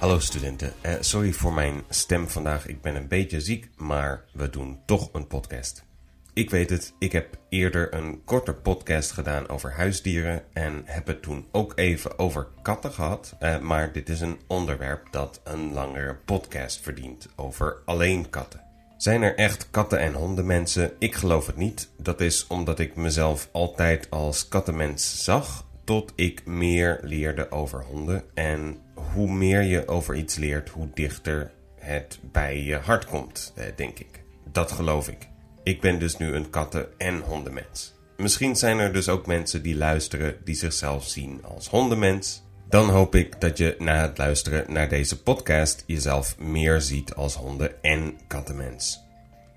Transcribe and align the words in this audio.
Hallo 0.00 0.18
studenten, 0.18 0.72
uh, 0.86 0.92
sorry 1.00 1.32
voor 1.32 1.52
mijn 1.52 1.82
stem 1.88 2.28
vandaag. 2.28 2.66
Ik 2.66 2.80
ben 2.80 2.94
een 2.94 3.08
beetje 3.08 3.40
ziek, 3.40 3.68
maar 3.76 4.24
we 4.32 4.50
doen 4.50 4.78
toch 4.86 5.08
een 5.12 5.26
podcast. 5.26 5.84
Ik 6.32 6.50
weet 6.50 6.70
het, 6.70 6.94
ik 6.98 7.12
heb 7.12 7.38
eerder 7.48 7.94
een 7.94 8.24
korte 8.24 8.52
podcast 8.52 9.10
gedaan 9.10 9.48
over 9.48 9.72
huisdieren 9.72 10.42
en 10.52 10.82
heb 10.84 11.06
het 11.06 11.22
toen 11.22 11.46
ook 11.52 11.72
even 11.74 12.18
over 12.18 12.48
katten 12.62 12.92
gehad. 12.92 13.36
Uh, 13.40 13.58
maar 13.58 13.92
dit 13.92 14.08
is 14.08 14.20
een 14.20 14.40
onderwerp 14.46 15.06
dat 15.10 15.40
een 15.44 15.72
langere 15.72 16.16
podcast 16.24 16.80
verdient 16.80 17.28
over 17.36 17.76
alleen 17.84 18.30
katten. 18.30 18.60
Zijn 18.96 19.22
er 19.22 19.36
echt 19.36 19.70
katten- 19.70 20.00
en 20.00 20.14
hondenmensen? 20.14 20.92
Ik 20.98 21.14
geloof 21.14 21.46
het 21.46 21.56
niet. 21.56 21.90
Dat 21.96 22.20
is 22.20 22.46
omdat 22.46 22.78
ik 22.78 22.96
mezelf 22.96 23.48
altijd 23.52 24.10
als 24.10 24.48
kattenmens 24.48 25.24
zag, 25.24 25.68
tot 25.84 26.12
ik 26.16 26.46
meer 26.46 27.00
leerde 27.02 27.50
over 27.50 27.84
honden. 27.84 28.22
En 28.34 28.78
hoe 29.14 29.32
meer 29.32 29.62
je 29.62 29.88
over 29.88 30.14
iets 30.14 30.36
leert, 30.36 30.68
hoe 30.68 30.88
dichter 30.94 31.50
het 31.74 32.18
bij 32.32 32.62
je 32.62 32.76
hart 32.76 33.06
komt, 33.06 33.52
eh, 33.56 33.64
denk 33.76 33.98
ik. 33.98 34.22
Dat 34.52 34.72
geloof 34.72 35.08
ik. 35.08 35.28
Ik 35.62 35.80
ben 35.80 35.98
dus 35.98 36.16
nu 36.16 36.34
een 36.34 36.50
katten- 36.50 36.98
en 36.98 37.20
hondenmens. 37.20 37.94
Misschien 38.16 38.56
zijn 38.56 38.78
er 38.78 38.92
dus 38.92 39.08
ook 39.08 39.26
mensen 39.26 39.62
die 39.62 39.76
luisteren 39.76 40.36
die 40.44 40.54
zichzelf 40.54 41.06
zien 41.06 41.44
als 41.44 41.68
hondenmens. 41.68 42.42
Dan 42.68 42.88
hoop 42.88 43.14
ik 43.14 43.40
dat 43.40 43.58
je 43.58 43.76
na 43.78 44.00
het 44.00 44.18
luisteren 44.18 44.72
naar 44.72 44.88
deze 44.88 45.22
podcast 45.22 45.84
jezelf 45.86 46.38
meer 46.38 46.80
ziet 46.80 47.14
als 47.14 47.34
honden- 47.34 47.82
en 47.82 48.18
kattenmens. 48.26 49.00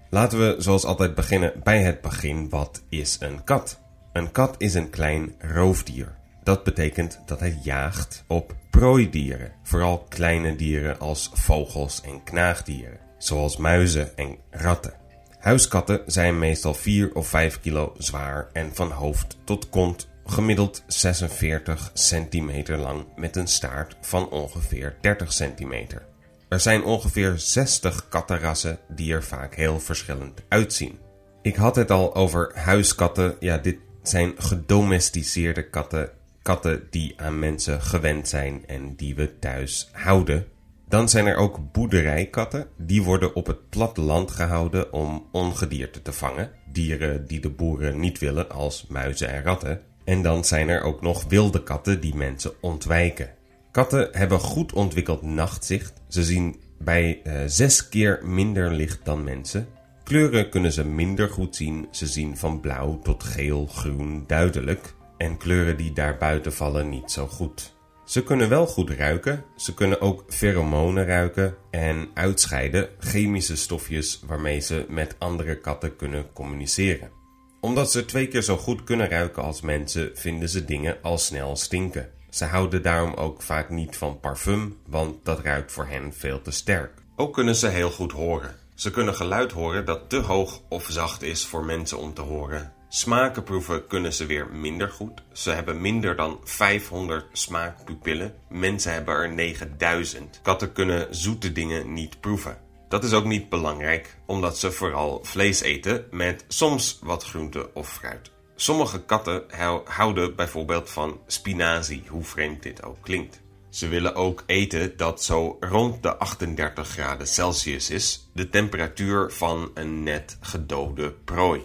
Laten 0.10 0.40
we 0.40 0.56
zoals 0.58 0.86
altijd 0.86 1.16
beginnen 1.16 1.54
bij 1.64 1.82
het 1.82 2.02
begin. 2.02 2.50
Wat 2.50 2.84
is 2.90 3.18
een 3.20 3.44
kat? 3.44 3.80
Een 4.14 4.32
kat 4.32 4.56
is 4.58 4.74
een 4.74 4.90
klein 4.90 5.36
roofdier. 5.40 6.16
Dat 6.44 6.64
betekent 6.64 7.20
dat 7.26 7.40
het 7.40 7.64
jaagt 7.64 8.24
op 8.28 8.56
prooidieren, 8.70 9.52
vooral 9.64 10.06
kleine 10.10 10.56
dieren 10.56 11.00
als 11.00 11.30
vogels 11.34 12.02
en 12.02 12.24
knaagdieren, 12.24 13.00
zoals 13.18 13.58
muizen 13.58 14.18
en 14.18 14.38
ratten. 14.52 14.94
Huiskatten 15.40 16.02
zijn 16.06 16.40
meestal 16.40 16.74
4 16.74 17.16
of 17.16 17.28
5 17.28 17.60
kilo 17.60 17.94
zwaar 17.98 18.50
en 18.54 18.76
van 18.76 18.92
hoofd 18.92 19.38
tot 19.44 19.70
kont 19.70 20.08
gemiddeld 20.26 20.84
46 20.88 21.92
centimeter 21.94 22.78
lang 22.78 23.06
met 23.16 23.36
een 23.36 23.48
staart 23.48 23.96
van 24.02 24.30
ongeveer 24.30 24.98
30 25.02 25.34
centimeter. 25.34 26.06
Er 26.50 26.60
zijn 26.60 26.84
ongeveer 26.84 27.34
60 27.38 28.10
kattenrassen 28.10 28.80
die 28.88 29.14
er 29.14 29.24
vaak 29.24 29.56
heel 29.56 29.80
verschillend 29.80 30.42
uitzien. 30.48 31.00
Ik 31.42 31.56
had 31.56 31.76
het 31.76 31.92
al 31.92 32.16
over 32.16 32.52
huiskatten. 32.56 33.36
Ja, 33.40 33.58
dit 33.58 33.78
zijn 34.04 34.34
gedomesticeerde 34.38 35.70
katten. 35.70 36.10
Katten 36.44 36.88
die 36.90 37.14
aan 37.18 37.40
mensen 37.40 37.82
gewend 37.82 38.28
zijn 38.28 38.68
en 38.68 38.96
die 38.96 39.16
we 39.16 39.40
thuis 39.40 39.90
houden. 39.92 40.46
Dan 40.88 41.10
zijn 41.10 41.26
er 41.26 41.36
ook 41.36 41.72
boerderijkatten. 41.72 42.68
Die 42.78 43.04
worden 43.04 43.36
op 43.36 43.48
het 43.48 43.70
platteland 43.70 44.32
gehouden 44.32 44.94
om 44.94 45.28
ongedierte 45.32 46.02
te 46.02 46.14
vangen. 46.14 46.52
Dieren 46.72 47.28
die 47.28 47.40
de 47.40 47.50
boeren 47.50 48.00
niet 48.00 48.20
willen, 48.20 48.50
als 48.50 48.88
muizen 48.88 49.30
en 49.30 49.44
ratten. 49.44 49.82
En 50.04 50.22
dan 50.22 50.46
zijn 50.46 50.70
er 50.70 50.82
ook 50.82 51.02
nog 51.02 51.26
wilde 51.28 51.64
katten 51.64 52.02
die 52.02 52.16
mensen 52.16 52.52
ontwijken. 52.62 53.30
Katten 53.72 54.10
hebben 54.12 54.40
goed 54.40 54.74
ontwikkeld 54.74 55.22
nachtzicht. 55.22 55.94
Ze 56.08 56.24
zien 56.24 56.56
bij 56.80 57.22
uh, 57.24 57.34
zes 57.46 57.90
keer 57.90 58.20
minder 58.24 58.72
licht 58.72 59.00
dan 59.04 59.24
mensen. 59.24 59.68
Kleuren 60.04 60.50
kunnen 60.50 60.72
ze 60.72 60.86
minder 60.86 61.30
goed 61.30 61.56
zien. 61.56 61.88
Ze 61.92 62.08
zien 62.08 62.38
van 62.38 62.60
blauw 62.60 63.00
tot 63.00 63.24
geel, 63.24 63.68
groen 63.68 64.24
duidelijk. 64.28 64.94
En 65.24 65.38
kleuren 65.38 65.78
die 65.78 65.94
daarbuiten 65.94 66.54
vallen 66.54 66.90
niet 66.90 67.12
zo 67.12 67.28
goed. 67.28 67.76
Ze 68.06 68.24
kunnen 68.24 68.50
wel 68.50 68.68
goed 68.68 68.90
ruiken. 68.90 69.46
Ze 69.56 69.74
kunnen 69.74 70.02
ook 70.02 70.24
pheromonen 70.28 71.06
ruiken 71.06 71.56
en 71.72 72.10
uitscheiden 72.14 72.90
chemische 73.00 73.56
stofjes 73.56 74.24
waarmee 74.26 74.60
ze 74.60 74.86
met 74.90 75.16
andere 75.20 75.60
katten 75.60 75.96
kunnen 75.96 76.34
communiceren. 76.34 77.12
Omdat 77.60 77.92
ze 77.92 78.06
twee 78.06 78.28
keer 78.28 78.42
zo 78.42 78.58
goed 78.58 78.84
kunnen 78.84 79.10
ruiken 79.10 79.44
als 79.44 79.62
mensen, 79.62 80.12
vinden 80.14 80.50
ze 80.50 80.66
dingen 80.66 80.98
al 81.02 81.18
snel 81.18 81.56
stinken. 81.56 82.10
Ze 82.30 82.46
houden 82.46 82.82
daarom 82.82 83.14
ook 83.14 83.42
vaak 83.42 83.70
niet 83.70 83.98
van 83.98 84.20
parfum, 84.20 84.78
want 84.88 85.26
dat 85.26 85.40
ruikt 85.40 85.72
voor 85.72 85.86
hen 85.88 86.14
veel 86.14 86.42
te 86.42 86.52
sterk. 86.52 86.92
Ook 87.16 87.34
kunnen 87.34 87.56
ze 87.56 87.68
heel 87.68 87.92
goed 87.92 88.12
horen. 88.12 88.56
Ze 88.76 88.92
kunnen 88.92 89.16
geluid 89.16 89.52
horen 89.52 89.86
dat 89.86 90.10
te 90.10 90.18
hoog 90.18 90.62
of 90.70 90.86
zacht 90.90 91.22
is 91.22 91.46
voor 91.46 91.66
mensen 91.66 91.98
om 91.98 92.14
te 92.14 92.22
horen. 92.22 92.74
Smaken 92.96 93.44
proeven 93.44 93.88
kunnen 93.88 94.14
ze 94.14 94.26
weer 94.26 94.48
minder 94.48 94.90
goed. 94.90 95.22
Ze 95.32 95.52
hebben 95.52 95.82
minder 95.82 96.16
dan 96.16 96.40
500 96.44 97.26
smaakpupillen. 97.32 98.36
Mensen 98.50 98.94
hebben 98.94 99.16
er 99.16 99.34
9000. 99.34 100.40
Katten 100.44 100.72
kunnen 100.72 101.16
zoete 101.16 101.52
dingen 101.52 101.94
niet 101.94 102.20
proeven. 102.20 102.58
Dat 102.90 103.04
is 103.04 103.14
ook 103.14 103.26
niet 103.26 103.50
belangrijk, 103.50 104.18
omdat 104.26 104.58
ze 104.58 104.72
vooral 104.72 105.20
vlees 105.24 105.62
eten 105.62 106.06
met 106.12 106.46
soms 106.48 107.00
wat 107.02 107.24
groente 107.24 107.74
of 107.74 107.90
fruit. 107.90 108.32
Sommige 108.56 109.04
katten 109.04 109.44
houden 109.86 110.36
bijvoorbeeld 110.36 110.90
van 110.90 111.20
spinazie, 111.28 112.04
hoe 112.08 112.24
vreemd 112.24 112.64
dit 112.64 112.84
ook 112.84 112.98
klinkt. 113.02 113.42
Ze 113.70 113.88
willen 113.88 114.16
ook 114.16 114.44
eten 114.46 114.98
dat 114.98 115.24
zo 115.24 115.58
rond 115.60 116.04
de 116.04 116.18
38 116.18 116.88
graden 116.88 117.28
Celsius 117.28 117.90
is, 117.90 118.30
de 118.34 118.50
temperatuur 118.50 119.32
van 119.32 119.72
een 119.74 120.04
net 120.04 120.38
gedode 120.42 121.12
prooi. 121.12 121.64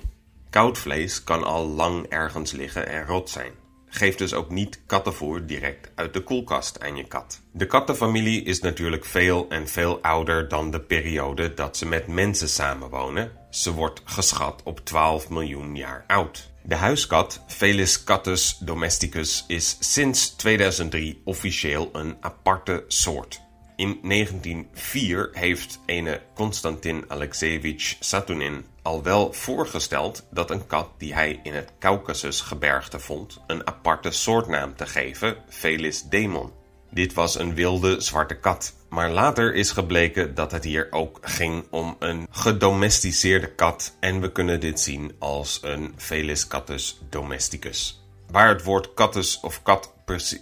Koud 0.50 0.78
vlees 0.78 1.25
kan 1.25 1.44
al 1.44 1.66
lang 1.66 2.06
ergens 2.06 2.53
liggen 2.53 2.88
en 2.88 3.06
rot 3.06 3.31
zijn. 3.31 3.53
Geef 3.88 4.14
dus 4.14 4.34
ook 4.34 4.50
niet 4.50 4.81
kattenvoer 4.86 5.47
direct 5.47 5.91
uit 5.94 6.12
de 6.12 6.20
koelkast 6.20 6.81
aan 6.81 6.97
je 6.97 7.06
kat. 7.06 7.41
De 7.53 7.66
kattenfamilie 7.66 8.42
is 8.42 8.60
natuurlijk 8.60 9.04
veel 9.04 9.47
en 9.48 9.69
veel 9.69 10.03
ouder 10.03 10.48
dan 10.48 10.70
de 10.70 10.81
periode 10.81 11.54
dat 11.54 11.76
ze 11.76 11.86
met 11.86 12.06
mensen 12.06 12.48
samenwonen. 12.48 13.32
Ze 13.50 13.72
wordt 13.72 14.03
geschat 14.04 14.60
op 14.64 14.81
12 14.84 15.28
miljoen 15.28 15.76
jaar 15.76 16.04
oud. 16.06 16.50
De 16.62 16.75
huiskat 16.75 17.41
Felis 17.47 18.04
catus 18.04 18.59
domesticus 18.60 19.44
is 19.47 19.76
sinds 19.80 20.30
2003 20.30 21.20
officieel 21.25 21.88
een 21.92 22.16
aparte 22.20 22.84
soort. 22.88 23.41
In 23.78 23.99
1904 24.03 25.28
heeft 25.33 25.81
ene 25.87 26.22
Konstantin 26.34 27.05
Alexeyevich 27.09 27.97
Satunin 28.00 28.65
al 28.83 29.03
wel 29.03 29.33
voorgesteld 29.33 30.27
dat 30.31 30.50
een 30.50 30.66
kat 30.66 30.89
die 30.97 31.15
hij 31.15 31.41
in 31.43 31.55
het 31.55 31.72
Caucasusgebergte 31.78 33.00
vond 33.00 33.41
een 33.47 33.66
aparte 33.66 34.11
soortnaam 34.11 34.77
te 34.77 34.87
geven, 34.87 35.37
Felis 35.49 36.03
demon. 36.03 36.53
Dit 36.91 37.12
was 37.12 37.39
een 37.39 37.55
wilde 37.55 38.00
zwarte 38.00 38.34
kat, 38.34 38.75
maar 38.89 39.11
later 39.11 39.55
is 39.55 39.71
gebleken 39.71 40.34
dat 40.34 40.53
het 40.53 40.65
hier 40.65 40.87
ook 40.91 41.19
ging 41.21 41.65
om 41.71 41.97
een 41.99 42.27
gedomesticeerde 42.31 43.55
kat 43.55 43.97
en 44.00 44.21
we 44.21 44.33
kunnen 44.33 44.60
dit 44.60 44.81
zien 44.81 45.12
als 45.19 45.59
een 45.62 45.95
Felis 45.97 46.47
catus 46.47 47.00
domesticus. 47.09 48.08
Waar 48.31 48.49
het 48.49 48.65
woord 48.65 48.94
catus 48.94 49.41
of 49.41 49.62
kat 49.62 49.97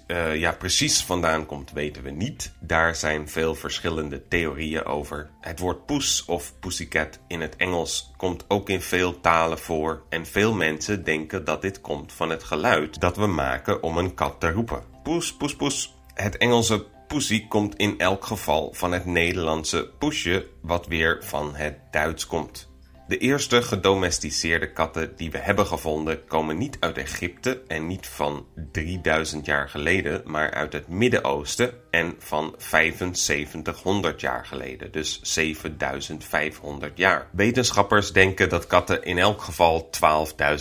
uh, 0.07 0.37
ja, 0.37 0.53
precies 0.53 1.03
vandaan 1.03 1.47
komt, 1.47 1.73
weten 1.73 2.03
we 2.03 2.11
niet. 2.11 2.53
Daar 2.61 2.95
zijn 2.95 3.29
veel 3.29 3.55
verschillende 3.55 4.29
theorieën 4.29 4.85
over. 4.85 5.31
Het 5.41 5.59
woord 5.59 5.87
poes 5.87 6.25
of 6.25 6.53
pussycat 6.61 7.19
in 7.29 7.41
het 7.41 7.57
Engels 7.57 8.11
komt 8.17 8.45
ook 8.49 8.69
in 8.69 8.81
veel 8.81 9.21
talen 9.21 9.59
voor. 9.59 10.03
En 10.09 10.27
veel 10.27 10.55
mensen 10.55 11.05
denken 11.05 11.45
dat 11.45 11.63
dit 11.63 11.81
komt 11.81 12.13
van 12.13 12.31
het 12.31 12.45
geluid 12.45 13.01
dat 13.01 13.17
we 13.17 13.27
maken 13.27 13.83
om 13.83 13.99
een 13.99 14.15
kat 14.15 14.41
te 14.41 14.51
roepen. 14.51 14.83
Poes, 15.03 15.35
poes, 15.35 15.57
poes. 15.57 15.95
Het 16.15 16.37
Engelse 16.37 16.87
pussy 17.07 17.49
komt 17.49 17.77
in 17.77 17.99
elk 17.99 18.25
geval 18.25 18.73
van 18.73 18.93
het 18.93 19.05
Nederlandse 19.05 19.91
poesje, 19.99 20.47
wat 20.61 20.87
weer 20.87 21.19
van 21.25 21.55
het 21.55 21.79
Duits 21.91 22.27
komt. 22.27 22.69
De 23.07 23.19
eerste 23.19 23.63
gedomesticeerde 23.63 24.73
katten 24.73 25.17
die 25.17 25.31
we 25.31 25.39
hebben 25.39 25.67
gevonden 25.67 26.25
komen 26.25 26.59
niet 26.59 26.77
uit 26.81 26.99
Egypte 26.99 27.63
en 27.67 27.87
niet 27.87 28.07
van 28.07 28.47
3000 28.73 29.47
jaar 29.47 29.69
geleden, 29.69 30.23
maar 30.25 30.51
uit 30.51 30.73
het 30.73 30.89
Midden-Oosten 30.89 31.73
en 31.91 32.15
van 32.19 32.55
7500 32.59 34.21
jaar 34.21 34.47
geleden, 34.47 34.93
dus 34.93 35.21
7500 35.23 36.99
jaar. 36.99 37.29
Wetenschappers 37.33 38.13
denken 38.13 38.49
dat 38.49 38.67
katten 38.67 39.05
in 39.05 39.19
elk 39.19 39.41
geval 39.41 39.91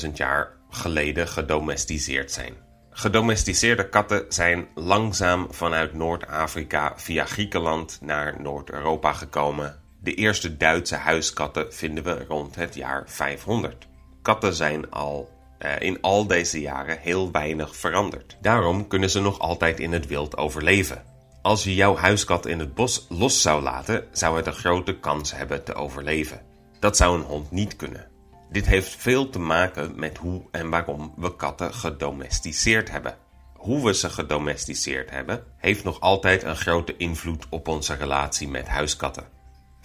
12.000 0.06 0.12
jaar 0.14 0.58
geleden 0.70 1.28
gedomesticeerd 1.28 2.32
zijn. 2.32 2.54
Gedomesticeerde 2.90 3.90
katten 3.90 4.26
zijn 4.30 4.68
langzaam 4.76 5.48
vanuit 5.50 5.94
Noord-Afrika 5.94 6.94
via 6.96 7.26
Griekenland 7.26 7.98
naar 8.02 8.42
Noord-Europa 8.42 9.14
gekomen 9.14 9.84
de 10.06 10.14
eerste 10.14 10.58
Duitse 10.58 10.96
huiskatten 10.96 11.74
vinden 11.74 12.04
we 12.04 12.26
rond 12.28 12.56
het 12.56 12.76
jaar 12.76 13.04
500. 13.06 13.88
Katten 14.22 14.54
zijn 14.54 14.92
al 14.92 15.30
uh, 15.60 15.80
in 15.80 16.02
al 16.02 16.28
deze 16.28 16.62
jaren 16.62 17.00
heel 17.00 17.32
weinig 17.32 17.76
veranderd. 17.76 18.38
Daarom 18.42 18.88
kunnen 18.88 19.10
ze 19.10 19.22
nog 19.22 19.40
altijd 19.40 19.80
in 19.80 19.92
het 19.92 20.08
wild 20.08 20.38
overleven. 20.38 21.04
Als 21.42 21.64
je 21.64 21.76
jouw 21.76 21.96
huiskat 21.96 22.46
in 22.46 22.60
het 22.60 22.74
bos 22.74 23.06
los 23.10 23.42
zou 23.42 23.62
laten, 23.62 24.08
zou 24.12 24.38
het 24.38 24.48
een 24.48 24.54
grote 24.54 25.00
kans 25.00 25.36
hebben 25.36 25.64
te 25.64 25.74
overleven. 25.74 26.42
Dat 26.80 26.98
zou 26.98 27.20
een 27.20 27.26
hond 27.26 27.52
niet 27.52 27.76
kunnen. 27.76 28.08
Dit 28.52 28.66
heeft 28.66 28.96
veel 28.96 29.30
te 29.30 29.40
maken 29.40 30.00
met 30.00 30.18
hoe 30.18 30.42
en 30.52 30.70
waarom 30.70 31.14
we 31.18 31.36
katten 31.36 31.74
gedomesticeerd 31.74 32.92
hebben. 32.92 33.18
hoe 33.54 33.86
we 33.86 33.94
ze 33.94 34.10
gedomesticeerd 34.10 35.10
hebben, 35.10 35.44
heeft 35.58 35.84
nog 35.84 36.00
altijd 36.00 36.44
een 36.44 36.56
grote 36.56 36.98
invloed 36.98 37.46
op 37.50 37.68
onze 37.68 37.96
relatie 37.96 38.48
met 38.48 38.68
huiskatten. 38.68 39.35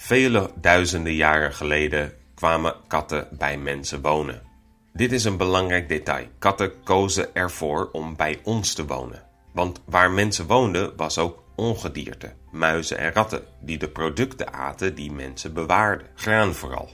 Vele 0.03 0.51
duizenden 0.61 1.15
jaren 1.15 1.53
geleden 1.53 2.13
kwamen 2.35 2.75
katten 2.87 3.29
bij 3.39 3.59
mensen 3.59 4.01
wonen. 4.01 4.43
Dit 4.93 5.13
is 5.13 5.25
een 5.25 5.37
belangrijk 5.37 5.89
detail. 5.89 6.27
Katten 6.39 6.83
kozen 6.83 7.35
ervoor 7.35 7.89
om 7.93 8.17
bij 8.17 8.41
ons 8.45 8.75
te 8.75 8.87
wonen. 8.87 9.23
Want 9.53 9.81
waar 9.85 10.11
mensen 10.11 10.47
woonden 10.47 10.97
was 10.97 11.19
ook 11.19 11.43
ongedierte, 11.57 12.33
muizen 12.51 12.99
en 12.99 13.13
ratten, 13.13 13.43
die 13.61 13.79
de 13.79 13.89
producten 13.89 14.53
aten 14.53 14.95
die 14.95 15.13
mensen 15.13 15.55
bewaarden, 15.55 16.07
graan 16.15 16.55
vooral. 16.55 16.91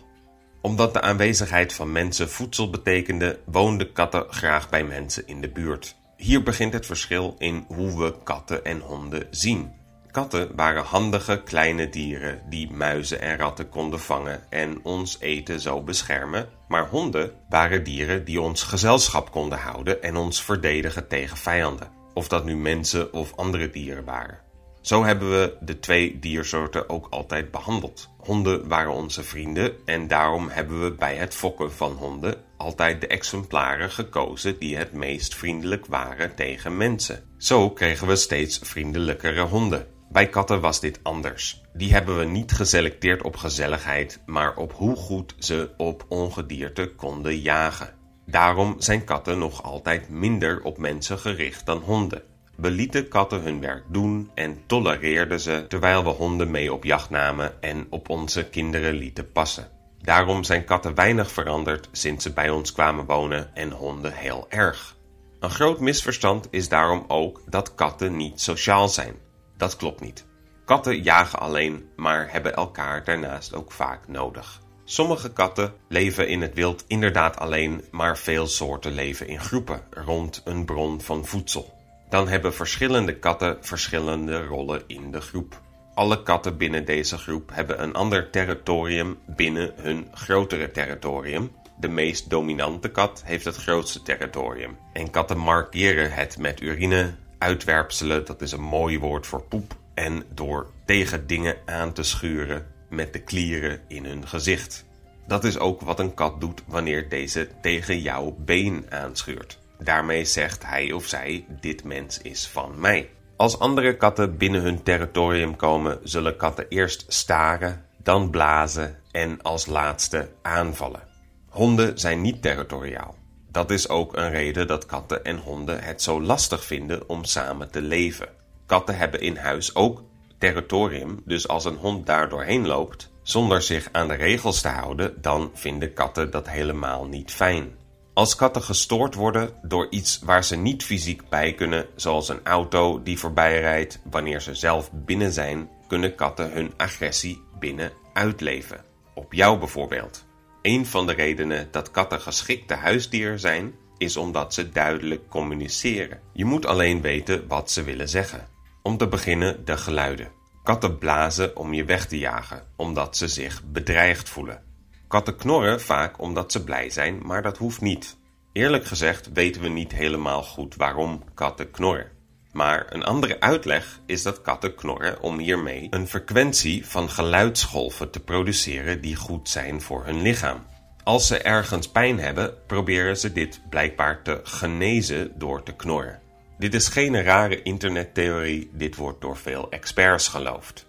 Omdat 0.61 0.93
de 0.93 1.01
aanwezigheid 1.01 1.73
van 1.73 1.93
mensen 1.93 2.29
voedsel 2.29 2.71
betekende, 2.71 3.39
woonden 3.45 3.93
katten 3.93 4.25
graag 4.29 4.69
bij 4.69 4.85
mensen 4.85 5.27
in 5.27 5.41
de 5.41 5.51
buurt. 5.51 5.97
Hier 6.17 6.43
begint 6.43 6.73
het 6.73 6.87
verschil 6.87 7.35
in 7.39 7.65
hoe 7.69 7.99
we 7.99 8.15
katten 8.23 8.65
en 8.65 8.81
honden 8.81 9.27
zien. 9.31 9.73
Katten 10.17 10.51
waren 10.55 10.85
handige 10.85 11.43
kleine 11.43 11.89
dieren 11.89 12.43
die 12.49 12.71
muizen 12.71 13.21
en 13.21 13.37
ratten 13.37 13.69
konden 13.69 14.01
vangen 14.01 14.51
en 14.51 14.85
ons 14.85 15.17
eten 15.21 15.61
zo 15.61 15.83
beschermen, 15.83 16.49
maar 16.69 16.89
honden 16.89 17.33
waren 17.49 17.85
dieren 17.85 18.25
die 18.25 18.41
ons 18.41 18.63
gezelschap 18.63 19.31
konden 19.31 19.59
houden 19.59 20.03
en 20.03 20.17
ons 20.17 20.43
verdedigen 20.43 21.09
tegen 21.09 21.37
vijanden, 21.37 21.91
of 22.15 22.29
dat 22.29 22.45
nu 22.45 22.57
mensen 22.57 23.13
of 23.13 23.37
andere 23.37 23.71
dieren 23.71 24.05
waren. 24.05 24.39
Zo 24.81 25.05
hebben 25.05 25.31
we 25.31 25.57
de 25.61 25.79
twee 25.79 26.19
diersoorten 26.19 26.89
ook 26.89 27.07
altijd 27.11 27.51
behandeld. 27.51 28.09
Honden 28.19 28.69
waren 28.69 28.93
onze 28.93 29.23
vrienden 29.23 29.73
en 29.85 30.09
daarom 30.09 30.49
hebben 30.49 30.83
we 30.83 30.93
bij 30.93 31.15
het 31.15 31.35
fokken 31.35 31.73
van 31.73 31.93
honden 31.93 32.35
altijd 32.57 33.01
de 33.01 33.07
exemplaren 33.07 33.91
gekozen 33.91 34.59
die 34.59 34.77
het 34.77 34.93
meest 34.93 35.35
vriendelijk 35.35 35.87
waren 35.87 36.35
tegen 36.35 36.77
mensen. 36.77 37.23
Zo 37.39 37.71
kregen 37.71 38.07
we 38.07 38.17
steeds 38.17 38.59
vriendelijkere 38.63 39.43
honden. 39.43 39.95
Bij 40.17 40.29
katten 40.29 40.61
was 40.61 40.81
dit 40.81 41.01
anders. 41.03 41.63
Die 41.73 41.93
hebben 41.93 42.19
we 42.19 42.25
niet 42.25 42.53
geselecteerd 42.53 43.23
op 43.23 43.37
gezelligheid, 43.37 44.21
maar 44.27 44.57
op 44.57 44.73
hoe 44.73 44.97
goed 44.97 45.35
ze 45.39 45.71
op 45.77 46.05
ongedierte 46.09 46.93
konden 46.95 47.41
jagen. 47.41 47.95
Daarom 48.27 48.75
zijn 48.79 49.05
katten 49.05 49.39
nog 49.39 49.63
altijd 49.63 50.09
minder 50.09 50.63
op 50.63 50.79
mensen 50.79 51.19
gericht 51.19 51.67
dan 51.67 51.79
honden. 51.79 52.23
We 52.55 52.71
lieten 52.71 53.09
katten 53.09 53.41
hun 53.41 53.61
werk 53.61 53.85
doen 53.89 54.31
en 54.35 54.63
tolereerden 54.67 55.41
ze 55.41 55.65
terwijl 55.69 56.05
we 56.05 56.11
honden 56.11 56.51
mee 56.51 56.73
op 56.73 56.85
jacht 56.85 57.11
namen 57.11 57.63
en 57.63 57.87
op 57.91 58.09
onze 58.09 58.45
kinderen 58.45 58.95
lieten 58.95 59.33
passen. 59.33 59.69
Daarom 60.01 60.45
zijn 60.45 60.65
katten 60.65 60.95
weinig 60.95 61.31
veranderd 61.31 61.89
sinds 61.93 62.23
ze 62.23 62.33
bij 62.33 62.51
ons 62.51 62.73
kwamen 62.73 63.07
wonen 63.07 63.55
en 63.55 63.71
honden 63.71 64.13
heel 64.13 64.47
erg. 64.49 64.97
Een 65.41 65.51
groot 65.51 65.81
misverstand 65.81 66.49
is 66.51 66.69
daarom 66.69 67.05
ook 67.09 67.43
dat 67.49 67.75
katten 67.75 68.17
niet 68.17 68.41
sociaal 68.41 68.89
zijn. 68.89 69.26
Dat 69.57 69.77
klopt 69.77 70.01
niet. 70.01 70.27
Katten 70.65 71.03
jagen 71.03 71.39
alleen, 71.39 71.89
maar 71.97 72.33
hebben 72.33 72.55
elkaar 72.55 73.05
daarnaast 73.05 73.55
ook 73.55 73.73
vaak 73.73 74.09
nodig. 74.09 74.61
Sommige 74.85 75.33
katten 75.33 75.75
leven 75.89 76.29
in 76.29 76.43
het 76.43 76.55
wild 76.55 76.85
inderdaad 76.87 77.39
alleen, 77.39 77.85
maar 77.91 78.19
veel 78.19 78.47
soorten 78.47 78.93
leven 78.93 79.27
in 79.27 79.41
groepen 79.41 79.83
rond 79.91 80.43
een 80.45 80.65
bron 80.65 81.01
van 81.01 81.25
voedsel. 81.25 81.75
Dan 82.09 82.29
hebben 82.29 82.55
verschillende 82.55 83.19
katten 83.19 83.57
verschillende 83.61 84.45
rollen 84.45 84.83
in 84.87 85.11
de 85.11 85.21
groep. 85.21 85.61
Alle 85.95 86.23
katten 86.23 86.57
binnen 86.57 86.85
deze 86.85 87.19
groep 87.19 87.51
hebben 87.53 87.83
een 87.83 87.95
ander 87.95 88.31
territorium 88.31 89.19
binnen 89.27 89.73
hun 89.77 90.09
grotere 90.13 90.71
territorium. 90.71 91.53
De 91.79 91.89
meest 91.89 92.31
dominante 92.31 92.89
kat 92.89 93.23
heeft 93.25 93.45
het 93.45 93.57
grootste 93.57 94.03
territorium. 94.03 94.79
En 94.93 95.11
katten 95.11 95.39
markeren 95.39 96.13
het 96.13 96.39
met 96.39 96.61
urine, 96.61 97.15
uitwerpselen, 97.39 98.25
dat 98.25 98.41
is 98.41 98.53
een 98.53 98.63
mooi 98.63 98.99
woord 98.99 99.27
voor 99.27 99.43
poep, 99.43 99.77
en 99.95 100.25
door 100.35 100.71
tegen 100.85 101.27
dingen 101.27 101.57
aan 101.65 101.93
te 101.93 102.03
schuren 102.03 102.67
met 102.89 103.13
de 103.13 103.21
klieren 103.21 103.81
in 103.89 104.05
hun 104.05 104.29
gezicht. 104.29 104.85
Dat 105.27 105.45
is 105.45 105.59
ook 105.59 105.81
wat 105.81 106.01
een 106.01 106.15
kat 106.15 106.41
doet 106.41 106.63
wanneer 106.67 107.09
deze 107.09 107.49
tegen 107.61 108.01
jouw 108.01 108.37
been 108.39 108.87
aanschuurt. 108.89 109.59
Daarmee 109.79 110.25
zegt 110.25 110.67
hij 110.67 110.93
of 110.93 111.07
zij: 111.07 111.45
Dit 111.61 111.85
mens 111.85 112.19
is 112.23 112.49
van 112.49 112.81
mij. 112.81 113.11
Als 113.37 113.59
andere 113.59 113.97
katten 113.97 114.37
binnen 114.37 114.63
hun 114.63 114.83
territorium 114.83 115.57
komen, 115.57 115.99
zullen 116.03 116.37
katten 116.37 116.69
eerst 116.69 117.05
staren, 117.09 117.85
dan 118.03 118.31
blazen 118.31 118.97
en 119.11 119.43
als 119.43 119.67
laatste 119.67 120.31
aanvallen. 120.43 121.03
Honden 121.49 121.99
zijn 121.99 122.21
niet 122.21 122.43
territoriaal. 122.43 123.17
Dat 123.57 123.71
is 123.71 123.89
ook 123.89 124.17
een 124.17 124.31
reden 124.31 124.67
dat 124.67 124.87
katten 124.87 125.25
en 125.25 125.39
honden 125.39 125.83
het 125.83 126.03
zo 126.03 126.23
lastig 126.23 126.65
vinden 126.65 127.09
om 127.09 127.25
samen 127.25 127.71
te 127.71 127.83
leven. 127.83 128.29
Katten 128.67 128.97
hebben 128.97 129.21
in 129.21 129.37
huis 129.37 129.75
ook 129.75 130.03
territorium, 130.39 131.23
dus 131.25 131.49
als 131.49 131.65
een 131.65 131.77
hond 131.77 132.07
daar 132.07 132.29
doorheen 132.29 132.67
loopt 132.67 133.11
zonder 133.23 133.63
zich 133.63 133.89
aan 133.93 134.09
de 134.09 134.15
regels 134.15 134.61
te 134.61 134.69
houden, 134.69 135.15
dan 135.21 135.51
vinden 135.55 135.93
katten 135.93 136.31
dat 136.31 136.49
helemaal 136.49 137.05
niet 137.05 137.33
fijn. 137.33 137.75
Als 138.15 138.35
katten 138.35 138.63
gestoord 138.63 139.15
worden 139.15 139.51
door 139.63 139.87
iets 139.91 140.21
waar 140.25 140.45
ze 140.45 140.57
niet 140.57 140.85
fysiek 140.85 141.29
bij 141.29 141.55
kunnen, 141.55 141.87
zoals 141.95 142.29
een 142.29 142.45
auto 142.45 143.03
die 143.03 143.19
voorbij 143.19 143.61
rijdt 143.61 144.01
wanneer 144.11 144.41
ze 144.41 144.55
zelf 144.55 144.91
binnen 144.93 145.33
zijn, 145.33 145.69
kunnen 145.89 146.15
katten 146.15 146.53
hun 146.53 146.73
agressie 146.77 147.43
binnen 147.59 147.93
uitleven. 148.13 148.85
Op 149.15 149.33
jou 149.33 149.59
bijvoorbeeld. 149.59 150.26
Een 150.67 150.87
van 150.87 151.07
de 151.07 151.13
redenen 151.13 151.69
dat 151.71 151.91
katten 151.91 152.21
geschikte 152.21 152.75
huisdieren 152.75 153.41
zijn, 153.41 153.75
is 153.97 154.17
omdat 154.17 154.55
ze 154.55 154.69
duidelijk 154.69 155.29
communiceren. 155.29 156.21
Je 156.33 156.45
moet 156.45 156.67
alleen 156.67 157.01
weten 157.01 157.47
wat 157.49 157.71
ze 157.71 157.83
willen 157.83 158.09
zeggen. 158.09 158.49
Om 158.83 158.97
te 158.97 159.09
beginnen 159.09 159.65
de 159.65 159.77
geluiden. 159.77 160.33
Katten 160.63 160.99
blazen 160.99 161.57
om 161.57 161.75
je 161.75 161.85
weg 161.85 162.07
te 162.07 162.19
jagen, 162.19 162.67
omdat 162.77 163.17
ze 163.17 163.29
zich 163.29 163.63
bedreigd 163.65 164.29
voelen. 164.29 164.63
Katten 165.09 165.37
knorren 165.37 165.81
vaak 165.81 166.21
omdat 166.21 166.53
ze 166.53 166.65
blij 166.65 166.91
zijn, 166.91 167.19
maar 167.23 167.43
dat 167.43 167.59
hoeft 167.59 167.81
niet. 167.81 168.17
Eerlijk 168.53 168.85
gezegd 168.85 169.33
weten 169.33 169.63
we 169.63 169.69
niet 169.69 169.93
helemaal 169.93 170.43
goed 170.43 170.77
waarom 170.77 171.23
katten 171.35 171.71
knorren. 171.71 172.16
Maar 172.57 172.87
een 172.89 173.05
andere 173.05 173.41
uitleg 173.41 174.01
is 174.07 174.23
dat 174.23 174.41
katten 174.41 174.75
knorren 174.75 175.21
om 175.23 175.39
hiermee 175.39 175.87
een 175.91 176.09
frequentie 176.09 176.87
van 176.87 177.11
geluidsgolven 177.11 178.11
te 178.11 178.21
produceren 178.21 179.01
die 179.01 179.17
goed 179.17 179.49
zijn 179.49 179.83
voor 179.83 180.05
hun 180.05 180.23
lichaam. 180.23 180.67
Als 181.03 181.27
ze 181.27 181.39
ergens 181.39 181.89
pijn 181.89 182.19
hebben, 182.19 182.55
proberen 182.67 183.17
ze 183.17 183.33
dit 183.33 183.61
blijkbaar 183.71 184.23
te 184.23 184.41
genezen 184.43 185.33
door 185.39 185.63
te 185.63 185.73
knorren. 185.73 186.21
Dit 186.59 186.75
is 186.75 186.89
geen 186.89 187.23
rare 187.23 187.63
internettheorie, 187.63 188.71
dit 188.73 188.97
wordt 188.97 189.21
door 189.21 189.37
veel 189.37 189.71
experts 189.71 190.29
geloofd. 190.29 190.87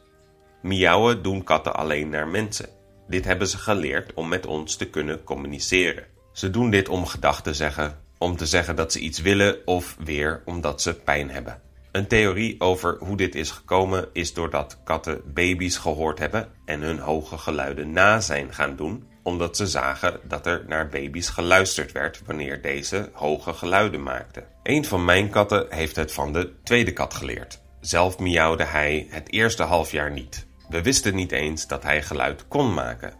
Miauwen 0.61 1.23
doen 1.23 1.43
katten 1.43 1.75
alleen 1.75 2.09
naar 2.09 2.27
mensen. 2.27 2.69
Dit 3.07 3.25
hebben 3.25 3.47
ze 3.47 3.57
geleerd 3.57 4.13
om 4.13 4.27
met 4.27 4.45
ons 4.45 4.75
te 4.75 4.89
kunnen 4.89 5.23
communiceren. 5.23 6.05
Ze 6.33 6.49
doen 6.49 6.69
dit 6.69 6.89
om 6.89 7.05
gedag 7.05 7.41
te 7.41 7.53
zeggen, 7.53 7.99
om 8.17 8.37
te 8.37 8.45
zeggen 8.45 8.75
dat 8.75 8.91
ze 8.91 8.99
iets 8.99 9.19
willen 9.19 9.57
of 9.65 9.95
weer 9.99 10.41
omdat 10.45 10.81
ze 10.81 10.93
pijn 10.93 11.29
hebben. 11.29 11.61
Een 11.91 12.07
theorie 12.07 12.61
over 12.61 12.97
hoe 12.99 13.17
dit 13.17 13.35
is 13.35 13.51
gekomen 13.51 14.07
is 14.13 14.33
doordat 14.33 14.77
katten 14.83 15.21
baby's 15.33 15.77
gehoord 15.77 16.19
hebben 16.19 16.51
en 16.65 16.81
hun 16.81 16.99
hoge 16.99 17.37
geluiden 17.37 17.91
na 17.91 18.19
zijn 18.19 18.53
gaan 18.53 18.75
doen, 18.75 19.07
omdat 19.23 19.57
ze 19.57 19.67
zagen 19.67 20.19
dat 20.23 20.45
er 20.45 20.63
naar 20.67 20.89
baby's 20.89 21.29
geluisterd 21.29 21.91
werd 21.91 22.21
wanneer 22.25 22.61
deze 22.61 23.09
hoge 23.13 23.53
geluiden 23.53 24.03
maakten. 24.03 24.43
Een 24.63 24.85
van 24.85 25.05
mijn 25.05 25.29
katten 25.29 25.65
heeft 25.69 25.95
het 25.95 26.13
van 26.13 26.33
de 26.33 26.53
tweede 26.63 26.93
kat 26.93 27.13
geleerd. 27.13 27.59
Zelf 27.79 28.19
miauwde 28.19 28.63
hij 28.63 29.07
het 29.09 29.31
eerste 29.31 29.63
halfjaar 29.63 30.11
niet. 30.11 30.47
We 30.69 30.81
wisten 30.81 31.15
niet 31.15 31.31
eens 31.31 31.67
dat 31.67 31.83
hij 31.83 32.03
geluid 32.03 32.47
kon 32.47 32.73
maken, 32.73 33.13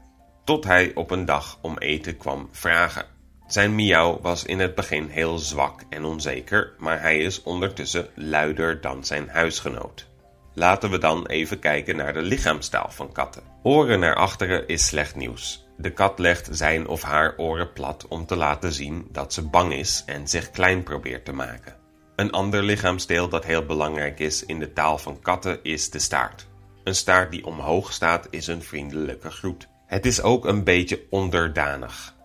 tot 0.44 0.64
hij 0.64 0.92
op 0.96 1.12
een 1.12 1.26
dag 1.26 1.60
om 1.62 1.78
eten 1.78 2.18
kwam 2.18 2.50
vragen. 2.52 3.17
Zijn 3.48 3.76
miauw 3.76 4.20
was 4.22 4.46
in 4.46 4.60
het 4.60 4.76
begin 4.76 5.08
heel 5.10 5.38
zwak 5.38 5.82
en 5.90 6.04
onzeker, 6.04 6.74
maar 6.78 7.02
hij 7.02 7.18
is 7.18 7.44
ondertussen 7.44 8.08
luider 8.16 8.82
dan 8.82 9.06
zijn 9.06 9.30
huisgenoot. 9.30 10.08
Laten 10.54 10.90
we 10.90 10.98
dan 10.98 11.28
even 11.28 11.60
kijken 11.60 11.96
naar 11.96 12.14
de 12.14 12.22
lichaamstaal 12.22 12.90
van 12.90 13.12
katten. 13.12 13.44
Oren 13.64 14.00
naar 14.00 14.16
achteren 14.16 14.68
is 14.68 14.86
slecht 14.86 15.16
nieuws. 15.16 15.66
De 15.78 15.94
kat 15.94 16.20
legt 16.20 16.50
zijn 16.52 16.88
of 16.88 17.02
haar 17.02 17.38
oren 17.38 17.74
plat 17.74 18.08
om 18.08 18.26
te 18.26 18.36
laten 18.36 18.74
zien 18.74 19.08
dat 19.12 19.34
ze 19.34 19.48
bang 19.48 19.74
is 19.74 20.04
en 20.06 20.28
zich 20.28 20.52
klein 20.52 20.84
probeert 20.84 21.26
te 21.26 21.34
maken. 21.34 21.76
Een 22.16 22.32
ander 22.32 22.64
lichaamsdeel 22.64 23.30
dat 23.30 23.46
heel 23.46 23.66
belangrijk 23.66 24.20
is 24.20 24.46
in 24.46 24.60
de 24.60 24.74
taal 24.74 24.98
van 24.98 25.20
katten 25.22 25.60
is 25.64 25.90
de 25.90 26.00
staart. 26.00 26.48
Een 26.84 26.96
staart 26.96 27.32
die 27.32 27.46
omhoog 27.46 27.94
staat 27.94 28.28
is 28.30 28.48
een 28.48 28.64
vriendelijke 28.64 29.30
groet. 29.30 29.68
Het 29.86 30.06
is 30.06 30.22
ook 30.22 30.46
een 30.46 30.64
beetje 30.64 31.04
onderdanig. 31.10 32.16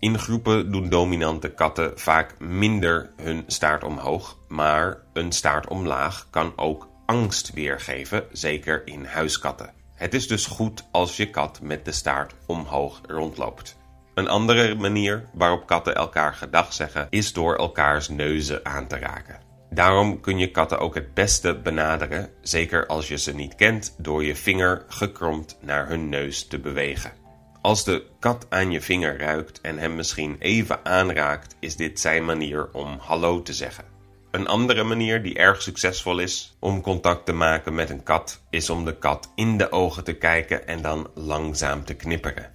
In 0.00 0.18
groepen 0.18 0.72
doen 0.72 0.88
dominante 0.88 1.48
katten 1.48 1.92
vaak 1.98 2.38
minder 2.38 3.10
hun 3.16 3.44
staart 3.46 3.84
omhoog, 3.84 4.38
maar 4.48 4.98
een 5.12 5.32
staart 5.32 5.68
omlaag 5.68 6.26
kan 6.30 6.52
ook 6.56 6.88
angst 7.06 7.52
weergeven, 7.52 8.24
zeker 8.32 8.86
in 8.86 9.04
huiskatten. 9.04 9.72
Het 9.94 10.14
is 10.14 10.28
dus 10.28 10.46
goed 10.46 10.84
als 10.90 11.16
je 11.16 11.30
kat 11.30 11.60
met 11.62 11.84
de 11.84 11.92
staart 11.92 12.34
omhoog 12.46 13.00
rondloopt. 13.06 13.76
Een 14.14 14.28
andere 14.28 14.74
manier 14.74 15.28
waarop 15.32 15.66
katten 15.66 15.94
elkaar 15.94 16.34
gedag 16.34 16.72
zeggen 16.72 17.06
is 17.10 17.32
door 17.32 17.56
elkaars 17.56 18.08
neuzen 18.08 18.64
aan 18.64 18.86
te 18.86 18.98
raken. 18.98 19.40
Daarom 19.70 20.20
kun 20.20 20.38
je 20.38 20.50
katten 20.50 20.78
ook 20.78 20.94
het 20.94 21.14
beste 21.14 21.58
benaderen, 21.58 22.30
zeker 22.42 22.86
als 22.86 23.08
je 23.08 23.18
ze 23.18 23.34
niet 23.34 23.54
kent, 23.54 23.94
door 23.98 24.24
je 24.24 24.36
vinger 24.36 24.84
gekromd 24.88 25.58
naar 25.60 25.88
hun 25.88 26.08
neus 26.08 26.46
te 26.46 26.58
bewegen. 26.58 27.12
Als 27.68 27.84
de 27.84 28.06
kat 28.18 28.46
aan 28.48 28.70
je 28.70 28.80
vinger 28.80 29.18
ruikt 29.18 29.60
en 29.60 29.78
hem 29.78 29.94
misschien 29.94 30.36
even 30.38 30.84
aanraakt, 30.84 31.56
is 31.60 31.76
dit 31.76 32.00
zijn 32.00 32.24
manier 32.24 32.68
om 32.72 32.98
hallo 32.98 33.42
te 33.42 33.52
zeggen. 33.52 33.84
Een 34.30 34.46
andere 34.46 34.82
manier 34.82 35.22
die 35.22 35.34
erg 35.34 35.62
succesvol 35.62 36.18
is 36.18 36.56
om 36.60 36.80
contact 36.80 37.26
te 37.26 37.32
maken 37.32 37.74
met 37.74 37.90
een 37.90 38.02
kat, 38.02 38.42
is 38.50 38.70
om 38.70 38.84
de 38.84 38.98
kat 38.98 39.32
in 39.34 39.56
de 39.56 39.72
ogen 39.72 40.04
te 40.04 40.12
kijken 40.12 40.66
en 40.66 40.82
dan 40.82 41.10
langzaam 41.14 41.84
te 41.84 41.94
knipperen. 41.94 42.52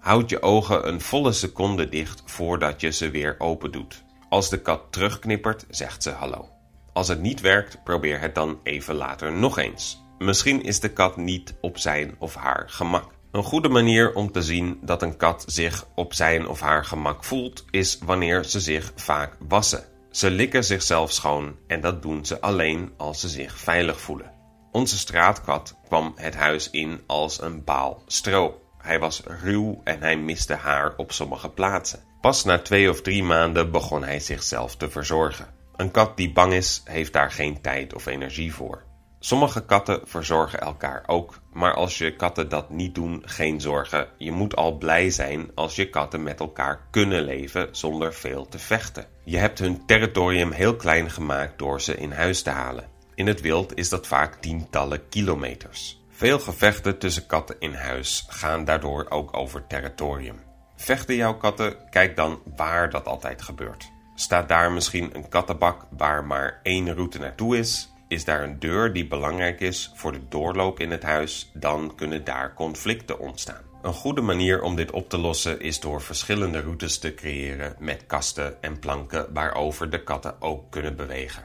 Houd 0.00 0.30
je 0.30 0.42
ogen 0.42 0.88
een 0.88 1.00
volle 1.00 1.32
seconde 1.32 1.88
dicht 1.88 2.22
voordat 2.24 2.80
je 2.80 2.90
ze 2.90 3.10
weer 3.10 3.34
open 3.38 3.72
doet. 3.72 4.04
Als 4.28 4.50
de 4.50 4.60
kat 4.60 4.82
terugknippert, 4.90 5.66
zegt 5.68 6.02
ze 6.02 6.10
hallo. 6.10 6.48
Als 6.92 7.08
het 7.08 7.20
niet 7.20 7.40
werkt, 7.40 7.84
probeer 7.84 8.20
het 8.20 8.34
dan 8.34 8.60
even 8.62 8.94
later 8.94 9.32
nog 9.32 9.58
eens. 9.58 10.04
Misschien 10.18 10.62
is 10.62 10.80
de 10.80 10.92
kat 10.92 11.16
niet 11.16 11.54
op 11.60 11.78
zijn 11.78 12.16
of 12.18 12.34
haar 12.34 12.64
gemak. 12.66 13.15
Een 13.36 13.44
goede 13.44 13.68
manier 13.68 14.14
om 14.14 14.32
te 14.32 14.42
zien 14.42 14.78
dat 14.82 15.02
een 15.02 15.16
kat 15.16 15.44
zich 15.46 15.86
op 15.94 16.14
zijn 16.14 16.48
of 16.48 16.60
haar 16.60 16.84
gemak 16.84 17.24
voelt, 17.24 17.64
is 17.70 17.98
wanneer 18.04 18.44
ze 18.44 18.60
zich 18.60 18.92
vaak 18.94 19.36
wassen. 19.48 19.84
Ze 20.10 20.30
likken 20.30 20.64
zichzelf 20.64 21.12
schoon 21.12 21.56
en 21.66 21.80
dat 21.80 22.02
doen 22.02 22.24
ze 22.24 22.40
alleen 22.40 22.92
als 22.96 23.20
ze 23.20 23.28
zich 23.28 23.58
veilig 23.58 24.00
voelen. 24.00 24.32
Onze 24.72 24.98
straatkat 24.98 25.76
kwam 25.86 26.12
het 26.14 26.34
huis 26.34 26.70
in 26.70 27.00
als 27.06 27.40
een 27.40 27.64
baal 27.64 28.02
stro. 28.06 28.60
Hij 28.78 28.98
was 28.98 29.22
ruw 29.42 29.80
en 29.84 30.00
hij 30.00 30.16
miste 30.16 30.54
haar 30.54 30.94
op 30.96 31.12
sommige 31.12 31.48
plaatsen. 31.48 32.00
Pas 32.20 32.44
na 32.44 32.58
twee 32.58 32.90
of 32.90 33.02
drie 33.02 33.22
maanden 33.22 33.70
begon 33.70 34.04
hij 34.04 34.20
zichzelf 34.20 34.76
te 34.76 34.90
verzorgen. 34.90 35.54
Een 35.76 35.90
kat 35.90 36.16
die 36.16 36.32
bang 36.32 36.52
is, 36.52 36.82
heeft 36.84 37.12
daar 37.12 37.30
geen 37.30 37.60
tijd 37.60 37.94
of 37.94 38.06
energie 38.06 38.54
voor. 38.54 38.84
Sommige 39.18 39.64
katten 39.64 40.00
verzorgen 40.04 40.60
elkaar 40.60 41.02
ook, 41.06 41.38
maar 41.56 41.74
als 41.74 41.98
je 41.98 42.16
katten 42.16 42.48
dat 42.48 42.70
niet 42.70 42.94
doen, 42.94 43.22
geen 43.24 43.60
zorgen. 43.60 44.08
Je 44.18 44.32
moet 44.32 44.56
al 44.56 44.78
blij 44.78 45.10
zijn 45.10 45.50
als 45.54 45.76
je 45.76 45.90
katten 45.90 46.22
met 46.22 46.40
elkaar 46.40 46.86
kunnen 46.90 47.22
leven 47.22 47.68
zonder 47.70 48.14
veel 48.14 48.46
te 48.48 48.58
vechten. 48.58 49.06
Je 49.24 49.36
hebt 49.36 49.58
hun 49.58 49.86
territorium 49.86 50.50
heel 50.50 50.76
klein 50.76 51.10
gemaakt 51.10 51.58
door 51.58 51.80
ze 51.80 51.96
in 51.96 52.12
huis 52.12 52.42
te 52.42 52.50
halen. 52.50 52.88
In 53.14 53.26
het 53.26 53.40
wild 53.40 53.76
is 53.76 53.88
dat 53.88 54.06
vaak 54.06 54.34
tientallen 54.34 55.08
kilometers. 55.08 56.00
Veel 56.10 56.38
gevechten 56.38 56.98
tussen 56.98 57.26
katten 57.26 57.56
in 57.58 57.74
huis 57.74 58.26
gaan 58.28 58.64
daardoor 58.64 59.06
ook 59.08 59.36
over 59.36 59.66
territorium. 59.66 60.40
Vechten 60.74 61.14
jouw 61.14 61.36
katten? 61.36 61.76
Kijk 61.90 62.16
dan 62.16 62.40
waar 62.56 62.90
dat 62.90 63.06
altijd 63.06 63.42
gebeurt. 63.42 63.90
Staat 64.14 64.48
daar 64.48 64.72
misschien 64.72 65.10
een 65.12 65.28
kattenbak 65.28 65.86
waar 65.90 66.24
maar 66.24 66.60
één 66.62 66.94
route 66.94 67.18
naartoe 67.18 67.58
is? 67.58 67.90
Is 68.08 68.24
daar 68.24 68.42
een 68.42 68.58
deur 68.58 68.92
die 68.92 69.06
belangrijk 69.06 69.60
is 69.60 69.92
voor 69.94 70.12
de 70.12 70.28
doorloop 70.28 70.80
in 70.80 70.90
het 70.90 71.02
huis? 71.02 71.50
Dan 71.54 71.94
kunnen 71.94 72.24
daar 72.24 72.54
conflicten 72.54 73.18
ontstaan. 73.18 73.62
Een 73.82 73.92
goede 73.92 74.20
manier 74.20 74.62
om 74.62 74.76
dit 74.76 74.90
op 74.90 75.08
te 75.08 75.18
lossen 75.18 75.60
is 75.60 75.80
door 75.80 76.02
verschillende 76.02 76.60
routes 76.60 76.98
te 76.98 77.14
creëren 77.14 77.76
met 77.78 78.06
kasten 78.06 78.62
en 78.62 78.78
planken 78.78 79.32
waarover 79.32 79.90
de 79.90 80.02
katten 80.02 80.40
ook 80.40 80.70
kunnen 80.70 80.96
bewegen. 80.96 81.44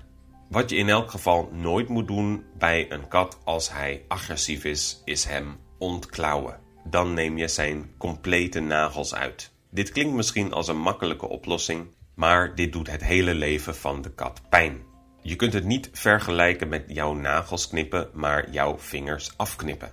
Wat 0.49 0.69
je 0.69 0.75
in 0.75 0.89
elk 0.89 1.11
geval 1.11 1.49
nooit 1.51 1.87
moet 1.87 2.07
doen 2.07 2.43
bij 2.57 2.91
een 2.91 3.07
kat 3.07 3.39
als 3.43 3.71
hij 3.71 4.05
agressief 4.07 4.63
is, 4.63 5.01
is 5.05 5.23
hem 5.23 5.59
ontklauwen. 5.77 6.59
Dan 6.83 7.13
neem 7.13 7.37
je 7.37 7.47
zijn 7.47 7.91
complete 7.97 8.59
nagels 8.59 9.15
uit. 9.15 9.51
Dit 9.71 9.91
klinkt 9.91 10.13
misschien 10.13 10.53
als 10.53 10.67
een 10.67 10.81
makkelijke 10.81 11.27
oplossing, 11.27 11.87
maar 12.15 12.55
dit 12.55 12.73
doet 12.73 12.91
het 12.91 13.03
hele 13.03 13.33
leven 13.33 13.75
van 13.75 14.01
de 14.01 14.13
kat 14.13 14.41
pijn. 14.49 14.90
Je 15.21 15.35
kunt 15.35 15.53
het 15.53 15.65
niet 15.65 15.89
vergelijken 15.93 16.67
met 16.67 16.83
jouw 16.87 17.13
nagels 17.13 17.67
knippen, 17.67 18.09
maar 18.13 18.51
jouw 18.51 18.77
vingers 18.77 19.31
afknippen. 19.35 19.91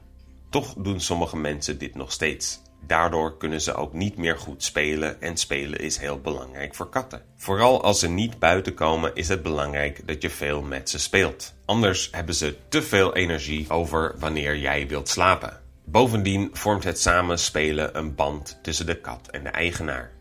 Toch 0.51 0.75
doen 0.75 1.01
sommige 1.01 1.37
mensen 1.37 1.79
dit 1.79 1.95
nog 1.95 2.13
steeds. 2.13 2.61
Daardoor 2.87 3.37
kunnen 3.37 3.61
ze 3.61 3.75
ook 3.75 3.93
niet 3.93 4.17
meer 4.17 4.39
goed 4.39 4.65
spelen 4.65 5.21
en 5.21 5.37
spelen 5.37 5.81
is 5.81 5.97
heel 5.97 6.21
belangrijk 6.21 6.75
voor 6.75 6.89
katten. 6.89 7.23
Vooral 7.37 7.83
als 7.83 7.99
ze 7.99 8.09
niet 8.09 8.39
buiten 8.39 8.75
komen 8.75 9.15
is 9.15 9.29
het 9.29 9.43
belangrijk 9.43 10.07
dat 10.07 10.23
je 10.23 10.31
veel 10.31 10.63
met 10.63 10.91
ze 10.91 10.99
speelt. 10.99 11.55
Anders 11.65 12.09
hebben 12.13 12.35
ze 12.35 12.57
te 12.69 12.83
veel 12.83 13.15
energie 13.15 13.71
over 13.71 14.15
wanneer 14.19 14.57
jij 14.57 14.89
wilt 14.89 15.09
slapen. 15.09 15.61
Bovendien 15.85 16.51
vormt 16.53 16.85
het 16.85 17.01
samen 17.01 17.39
spelen 17.39 17.99
een 17.99 18.15
band 18.15 18.59
tussen 18.63 18.87
de 18.87 19.01
kat 19.01 19.29
en 19.31 19.43
de 19.43 19.51
eigenaar. 19.51 20.18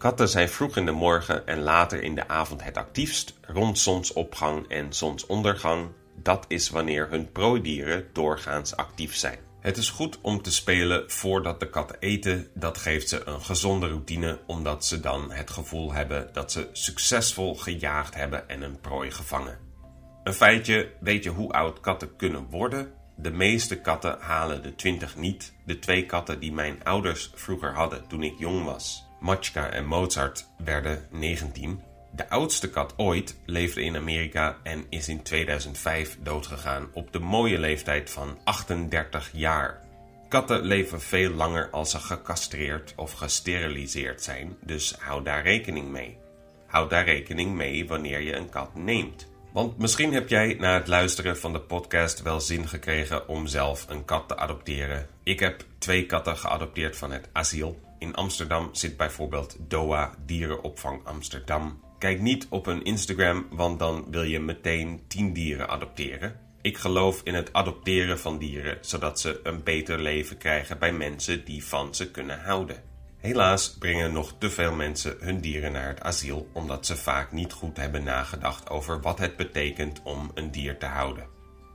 Katten 0.00 0.28
zijn 0.28 0.48
vroeg 0.48 0.76
in 0.76 0.86
de 0.86 0.92
morgen 0.92 1.46
en 1.46 1.62
later 1.62 2.02
in 2.02 2.14
de 2.14 2.28
avond 2.28 2.64
het 2.64 2.76
actiefst, 2.76 3.34
rond 3.46 3.78
zonsopgang 3.78 4.68
en 4.68 4.92
zonsondergang. 4.92 5.88
Dat 6.22 6.44
is 6.48 6.70
wanneer 6.70 7.08
hun 7.10 7.32
prooidieren 7.32 8.06
doorgaans 8.12 8.76
actief 8.76 9.16
zijn. 9.16 9.38
Het 9.60 9.76
is 9.76 9.90
goed 9.90 10.18
om 10.20 10.42
te 10.42 10.52
spelen 10.52 11.10
voordat 11.10 11.60
de 11.60 11.70
katten 11.70 11.96
eten. 11.98 12.48
Dat 12.54 12.78
geeft 12.78 13.08
ze 13.08 13.26
een 13.26 13.40
gezonde 13.40 13.88
routine, 13.88 14.38
omdat 14.46 14.84
ze 14.84 15.00
dan 15.00 15.32
het 15.32 15.50
gevoel 15.50 15.92
hebben 15.92 16.28
dat 16.32 16.52
ze 16.52 16.68
succesvol 16.72 17.54
gejaagd 17.54 18.14
hebben 18.14 18.48
en 18.48 18.62
een 18.62 18.80
prooi 18.80 19.10
gevangen. 19.10 19.58
Een 20.24 20.34
feitje: 20.34 20.92
weet 21.00 21.24
je 21.24 21.30
hoe 21.30 21.52
oud 21.52 21.80
katten 21.80 22.16
kunnen 22.16 22.46
worden? 22.50 22.92
De 23.16 23.30
meeste 23.30 23.80
katten 23.80 24.16
halen 24.20 24.62
de 24.62 24.74
20 24.74 25.16
niet. 25.16 25.52
De 25.64 25.78
twee 25.78 26.06
katten 26.06 26.40
die 26.40 26.52
mijn 26.52 26.84
ouders 26.84 27.30
vroeger 27.34 27.74
hadden 27.74 28.06
toen 28.06 28.22
ik 28.22 28.38
jong 28.38 28.64
was, 28.64 29.09
Machka 29.20 29.70
en 29.70 29.86
Mozart, 29.86 30.46
werden 30.64 31.06
19. 31.10 31.82
De 32.12 32.28
oudste 32.28 32.70
kat 32.70 32.94
ooit 32.96 33.36
leefde 33.46 33.82
in 33.82 33.96
Amerika 33.96 34.56
en 34.62 34.84
is 34.88 35.08
in 35.08 35.22
2005 35.22 36.18
doodgegaan 36.22 36.88
op 36.92 37.12
de 37.12 37.18
mooie 37.18 37.58
leeftijd 37.58 38.10
van 38.10 38.38
38 38.44 39.30
jaar. 39.32 39.80
Katten 40.28 40.60
leven 40.62 41.00
veel 41.00 41.30
langer 41.30 41.70
als 41.70 41.90
ze 41.90 41.98
gecastreerd 41.98 42.92
of 42.96 43.12
gesteriliseerd 43.12 44.22
zijn, 44.22 44.56
dus 44.64 44.94
hou 44.98 45.22
daar 45.22 45.42
rekening 45.42 45.88
mee. 45.88 46.18
Houd 46.66 46.90
daar 46.90 47.04
rekening 47.04 47.54
mee 47.54 47.86
wanneer 47.88 48.20
je 48.20 48.36
een 48.36 48.48
kat 48.48 48.74
neemt. 48.74 49.28
Want 49.52 49.78
misschien 49.78 50.12
heb 50.12 50.28
jij 50.28 50.56
na 50.58 50.74
het 50.74 50.86
luisteren 50.86 51.38
van 51.38 51.52
de 51.52 51.60
podcast 51.60 52.22
wel 52.22 52.40
zin 52.40 52.68
gekregen 52.68 53.28
om 53.28 53.46
zelf 53.46 53.86
een 53.88 54.04
kat 54.04 54.28
te 54.28 54.36
adopteren. 54.36 55.06
Ik 55.22 55.40
heb 55.40 55.64
twee 55.78 56.06
katten 56.06 56.36
geadopteerd 56.36 56.96
van 56.96 57.10
het 57.12 57.28
asiel. 57.32 57.89
In 58.00 58.14
Amsterdam 58.14 58.68
zit 58.72 58.96
bijvoorbeeld 58.96 59.56
DOA 59.58 60.14
Dierenopvang 60.26 61.04
Amsterdam. 61.04 61.80
Kijk 61.98 62.20
niet 62.20 62.46
op 62.50 62.64
hun 62.64 62.84
Instagram, 62.84 63.46
want 63.50 63.78
dan 63.78 64.06
wil 64.10 64.22
je 64.22 64.40
meteen 64.40 65.00
10 65.08 65.32
dieren 65.32 65.68
adopteren. 65.68 66.40
Ik 66.62 66.76
geloof 66.76 67.20
in 67.24 67.34
het 67.34 67.52
adopteren 67.52 68.18
van 68.18 68.38
dieren, 68.38 68.78
zodat 68.80 69.20
ze 69.20 69.40
een 69.42 69.62
beter 69.62 69.98
leven 69.98 70.38
krijgen 70.38 70.78
bij 70.78 70.92
mensen 70.92 71.44
die 71.44 71.64
van 71.64 71.94
ze 71.94 72.10
kunnen 72.10 72.40
houden. 72.40 72.82
Helaas 73.16 73.76
brengen 73.78 74.12
nog 74.12 74.34
te 74.38 74.50
veel 74.50 74.72
mensen 74.72 75.16
hun 75.20 75.40
dieren 75.40 75.72
naar 75.72 75.88
het 75.88 76.00
asiel 76.00 76.48
omdat 76.52 76.86
ze 76.86 76.96
vaak 76.96 77.32
niet 77.32 77.52
goed 77.52 77.76
hebben 77.76 78.04
nagedacht 78.04 78.70
over 78.70 79.00
wat 79.00 79.18
het 79.18 79.36
betekent 79.36 80.00
om 80.02 80.30
een 80.34 80.50
dier 80.50 80.78
te 80.78 80.86
houden. 80.86 81.26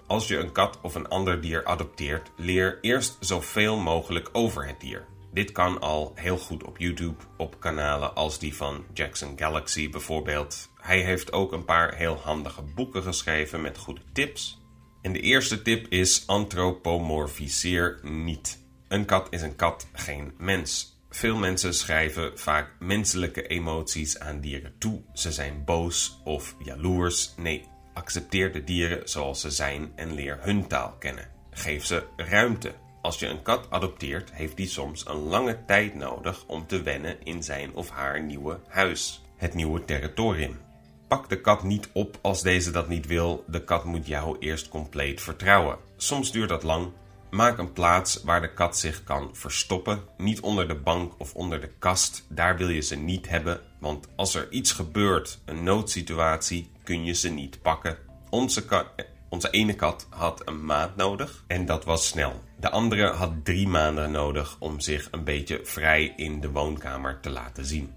Als 0.08 0.28
je 0.28 0.38
een 0.38 0.52
kat 0.52 0.80
of 0.82 0.96
een 0.96 1.08
ander 1.08 1.42
dier 1.42 1.66
adopteert, 1.66 2.32
leer 2.38 2.78
eerst 2.82 3.18
zoveel 3.20 3.78
mogelijk 3.78 4.30
over 4.32 4.68
het 4.68 4.80
dier. 4.80 5.06
Dit 5.36 5.52
kan 5.52 5.80
al 5.80 6.12
heel 6.16 6.38
goed 6.38 6.64
op 6.64 6.78
YouTube, 6.78 7.24
op 7.38 7.60
kanalen 7.60 8.16
als 8.16 8.40
die 8.40 8.56
van 8.56 8.86
Jackson 8.94 9.34
Galaxy 9.36 9.90
bijvoorbeeld. 9.90 10.70
Hij 10.82 11.00
heeft 11.00 11.32
ook 11.32 11.52
een 11.52 11.66
paar 11.66 11.96
heel 11.96 12.16
handige 12.16 12.62
boeken 12.62 13.04
geschreven 13.04 13.62
met 13.62 13.78
goede 13.78 14.02
tips. 14.14 14.62
En 15.02 15.14
de 15.14 15.20
eerste 15.20 15.62
tip 15.62 15.88
is 15.88 16.28
antropomorfiseer 16.28 18.00
niet. 18.04 18.60
Een 18.88 19.06
kat 19.06 19.28
is 19.30 19.42
een 19.42 19.56
kat, 19.56 19.88
geen 19.94 20.34
mens. 20.38 21.00
Veel 21.10 21.38
mensen 21.38 21.74
schrijven 21.74 22.40
vaak 22.40 22.72
menselijke 22.80 23.48
emoties 23.48 24.20
aan 24.20 24.40
dieren 24.40 24.78
toe. 24.78 25.02
Ze 25.14 25.32
zijn 25.32 25.64
boos 25.66 26.22
of 26.24 26.56
jaloers. 26.64 27.34
Nee, 27.38 27.68
accepteer 27.94 28.52
de 28.52 28.64
dieren 28.64 29.10
zoals 29.10 29.42
ze 29.42 29.52
zijn 29.52 29.92
en 29.96 30.14
leer 30.14 30.38
hun 30.42 30.68
taal 30.68 30.96
kennen. 31.00 31.30
Geef 31.52 31.86
ze 31.86 32.04
ruimte. 32.16 32.84
Als 33.06 33.20
je 33.20 33.28
een 33.28 33.42
kat 33.42 33.68
adopteert, 33.70 34.32
heeft 34.34 34.58
die 34.58 34.68
soms 34.68 35.08
een 35.08 35.18
lange 35.18 35.66
tijd 35.66 35.96
nodig 35.96 36.44
om 36.48 36.68
te 36.68 36.82
wennen 36.82 37.24
in 37.24 37.44
zijn 37.44 37.74
of 37.74 37.90
haar 37.90 38.24
nieuwe 38.24 38.60
huis, 38.68 39.22
het 39.36 39.54
nieuwe 39.54 39.86
territorium. 39.86 40.60
Pak 41.08 41.30
de 41.30 41.42
kat 41.42 41.64
niet 41.64 41.90
op 41.94 42.18
als 42.22 42.42
deze 42.42 42.72
dat 42.72 42.88
niet 42.88 43.06
wil. 43.06 43.44
De 43.48 43.64
kat 43.64 43.84
moet 43.84 44.08
jou 44.08 44.38
eerst 44.40 44.70
compleet 44.70 45.22
vertrouwen. 45.22 45.78
Soms 45.98 46.32
duurt 46.32 46.50
dat 46.50 46.64
lang. 46.64 46.92
Maak 47.32 47.58
een 47.58 47.74
plaats 47.74 48.24
waar 48.24 48.42
de 48.42 48.54
kat 48.54 48.78
zich 48.78 49.04
kan 49.04 49.30
verstoppen. 49.34 50.02
Niet 50.18 50.40
onder 50.40 50.68
de 50.68 50.76
bank 50.76 51.14
of 51.18 51.34
onder 51.34 51.62
de 51.62 51.72
kast. 51.80 52.26
Daar 52.30 52.58
wil 52.58 52.70
je 52.70 52.82
ze 52.82 52.96
niet 52.96 53.30
hebben, 53.30 53.62
want 53.80 54.08
als 54.16 54.36
er 54.36 54.52
iets 54.52 54.72
gebeurt, 54.72 55.40
een 55.46 55.64
noodsituatie, 55.64 56.72
kun 56.84 57.06
je 57.06 57.14
ze 57.14 57.30
niet 57.30 57.62
pakken. 57.62 57.98
Onze 58.30 58.66
kat 58.66 58.86
onze 59.30 59.50
ene 59.50 59.74
kat 59.74 60.08
had 60.10 60.42
een 60.48 60.66
maand 60.66 60.96
nodig 60.96 61.44
en 61.48 61.66
dat 61.66 61.86
was 61.86 62.08
snel. 62.08 62.44
De 62.60 62.70
andere 62.70 63.08
had 63.08 63.46
drie 63.46 63.68
maanden 63.68 64.12
nodig 64.12 64.56
om 64.60 64.80
zich 64.80 65.08
een 65.12 65.24
beetje 65.24 65.60
vrij 65.64 66.14
in 66.16 66.40
de 66.40 66.52
woonkamer 66.52 67.20
te 67.20 67.30
laten 67.30 67.66
zien. 67.66 67.94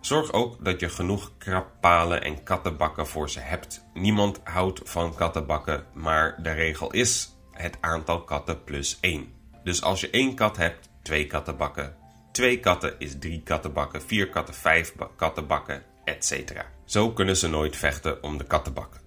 Zorg 0.00 0.32
ook 0.32 0.64
dat 0.64 0.80
je 0.80 0.88
genoeg 0.88 1.32
krabbalen 1.38 2.22
en 2.22 2.42
kattenbakken 2.42 3.06
voor 3.06 3.30
ze 3.30 3.40
hebt. 3.40 3.84
Niemand 3.94 4.40
houdt 4.44 4.80
van 4.84 5.14
kattenbakken, 5.14 5.84
maar 5.94 6.42
de 6.42 6.52
regel 6.52 6.90
is 6.92 7.36
het 7.52 7.76
aantal 7.80 8.24
katten 8.24 8.64
plus 8.64 8.98
één. 9.00 9.32
Dus 9.64 9.82
als 9.82 10.00
je 10.00 10.10
één 10.10 10.34
kat 10.34 10.56
hebt, 10.56 10.88
twee 11.02 11.26
kattenbakken. 11.26 11.96
Twee 12.32 12.60
katten 12.60 12.94
is 12.98 13.18
drie 13.18 13.42
kattenbakken, 13.42 14.02
vier 14.02 14.28
katten, 14.28 14.54
vijf 14.54 14.94
kattenbakken, 15.16 15.82
etc. 16.04 16.64
Zo 16.84 17.12
kunnen 17.12 17.36
ze 17.36 17.48
nooit 17.48 17.76
vechten 17.76 18.22
om 18.22 18.38
de 18.38 18.44
kattenbakken. 18.44 18.99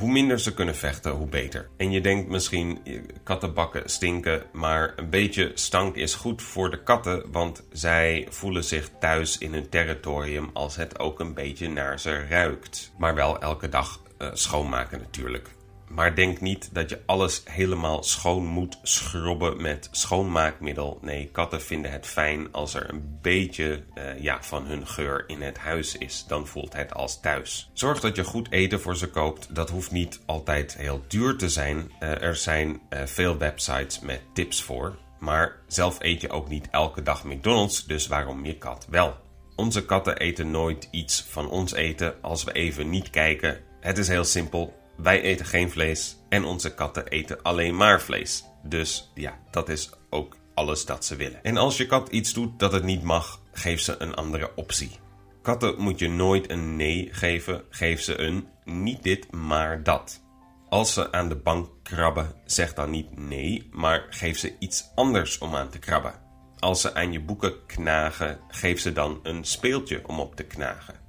Hoe 0.00 0.10
minder 0.10 0.40
ze 0.40 0.54
kunnen 0.54 0.76
vechten, 0.76 1.12
hoe 1.12 1.26
beter. 1.26 1.68
En 1.76 1.90
je 1.90 2.00
denkt 2.00 2.28
misschien, 2.28 2.78
kattenbakken 3.22 3.90
stinken, 3.90 4.42
maar 4.52 4.92
een 4.96 5.10
beetje 5.10 5.50
stank 5.54 5.96
is 5.96 6.14
goed 6.14 6.42
voor 6.42 6.70
de 6.70 6.82
katten, 6.82 7.32
want 7.32 7.62
zij 7.72 8.26
voelen 8.30 8.64
zich 8.64 8.90
thuis 9.00 9.38
in 9.38 9.52
hun 9.52 9.68
territorium 9.68 10.50
als 10.52 10.76
het 10.76 10.98
ook 10.98 11.20
een 11.20 11.34
beetje 11.34 11.68
naar 11.68 12.00
ze 12.00 12.26
ruikt. 12.28 12.92
Maar 12.98 13.14
wel 13.14 13.40
elke 13.40 13.68
dag 13.68 14.00
uh, 14.18 14.28
schoonmaken 14.32 14.98
natuurlijk. 14.98 15.48
Maar 15.90 16.14
denk 16.14 16.40
niet 16.40 16.68
dat 16.72 16.90
je 16.90 17.00
alles 17.06 17.42
helemaal 17.44 18.02
schoon 18.02 18.46
moet 18.46 18.78
schrobben 18.82 19.62
met 19.62 19.88
schoonmaakmiddel. 19.90 20.98
Nee, 21.02 21.28
katten 21.32 21.62
vinden 21.62 21.90
het 21.90 22.06
fijn 22.06 22.52
als 22.52 22.74
er 22.74 22.90
een 22.90 23.18
beetje 23.22 23.82
uh, 23.94 24.20
ja, 24.20 24.42
van 24.42 24.66
hun 24.66 24.86
geur 24.86 25.24
in 25.26 25.42
het 25.42 25.58
huis 25.58 25.96
is. 25.96 26.24
Dan 26.28 26.46
voelt 26.46 26.72
het 26.72 26.94
als 26.94 27.20
thuis. 27.20 27.70
Zorg 27.72 28.00
dat 28.00 28.16
je 28.16 28.24
goed 28.24 28.50
eten 28.50 28.80
voor 28.80 28.96
ze 28.96 29.10
koopt. 29.10 29.54
Dat 29.54 29.70
hoeft 29.70 29.90
niet 29.90 30.20
altijd 30.26 30.76
heel 30.76 31.04
duur 31.08 31.36
te 31.36 31.48
zijn. 31.48 31.90
Uh, 32.00 32.22
er 32.22 32.36
zijn 32.36 32.80
uh, 32.90 33.02
veel 33.04 33.36
websites 33.36 34.00
met 34.00 34.20
tips 34.32 34.62
voor. 34.62 34.98
Maar 35.18 35.56
zelf 35.66 35.96
eet 36.00 36.20
je 36.20 36.30
ook 36.30 36.48
niet 36.48 36.68
elke 36.70 37.02
dag 37.02 37.24
McDonald's, 37.24 37.86
dus 37.86 38.06
waarom 38.06 38.44
je 38.44 38.58
kat 38.58 38.86
wel? 38.90 39.16
Onze 39.56 39.84
katten 39.84 40.18
eten 40.18 40.50
nooit 40.50 40.88
iets 40.90 41.24
van 41.28 41.48
ons 41.48 41.72
eten 41.72 42.14
als 42.22 42.44
we 42.44 42.52
even 42.52 42.90
niet 42.90 43.10
kijken. 43.10 43.60
Het 43.80 43.98
is 43.98 44.08
heel 44.08 44.24
simpel. 44.24 44.79
Wij 45.02 45.22
eten 45.22 45.46
geen 45.46 45.70
vlees 45.70 46.16
en 46.28 46.44
onze 46.44 46.74
katten 46.74 47.08
eten 47.08 47.42
alleen 47.42 47.76
maar 47.76 48.00
vlees. 48.00 48.44
Dus 48.62 49.10
ja, 49.14 49.38
dat 49.50 49.68
is 49.68 49.90
ook 50.10 50.36
alles 50.54 50.84
dat 50.84 51.04
ze 51.04 51.16
willen. 51.16 51.42
En 51.42 51.56
als 51.56 51.76
je 51.76 51.86
kat 51.86 52.08
iets 52.08 52.32
doet 52.32 52.58
dat 52.58 52.72
het 52.72 52.84
niet 52.84 53.02
mag, 53.02 53.40
geef 53.52 53.80
ze 53.80 53.94
een 53.98 54.14
andere 54.14 54.50
optie. 54.56 54.98
Katten 55.42 55.74
moet 55.78 55.98
je 55.98 56.08
nooit 56.08 56.50
een 56.50 56.76
nee 56.76 57.08
geven, 57.12 57.64
geef 57.70 58.02
ze 58.02 58.18
een 58.18 58.48
niet 58.64 59.02
dit, 59.02 59.32
maar 59.32 59.82
dat. 59.82 60.22
Als 60.68 60.92
ze 60.92 61.12
aan 61.12 61.28
de 61.28 61.36
bank 61.36 61.68
krabben, 61.82 62.34
zeg 62.44 62.74
dan 62.74 62.90
niet 62.90 63.18
nee, 63.18 63.68
maar 63.72 64.06
geef 64.10 64.38
ze 64.38 64.54
iets 64.58 64.90
anders 64.94 65.38
om 65.38 65.54
aan 65.54 65.70
te 65.70 65.78
krabben. 65.78 66.14
Als 66.58 66.80
ze 66.80 66.94
aan 66.94 67.12
je 67.12 67.20
boeken 67.20 67.66
knagen, 67.66 68.40
geef 68.48 68.80
ze 68.80 68.92
dan 68.92 69.20
een 69.22 69.44
speeltje 69.44 70.08
om 70.08 70.20
op 70.20 70.36
te 70.36 70.44
knagen. 70.44 70.99